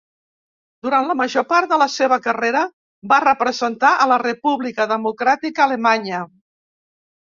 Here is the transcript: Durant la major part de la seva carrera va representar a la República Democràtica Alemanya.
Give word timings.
Durant 0.87 1.09
la 1.11 1.15
major 1.19 1.45
part 1.51 1.73
de 1.75 1.79
la 1.83 1.89
seva 1.97 2.19
carrera 2.29 2.65
va 3.13 3.21
representar 3.29 3.95
a 3.97 4.11
la 4.15 4.21
República 4.27 4.93
Democràtica 4.97 5.69
Alemanya. 5.71 6.29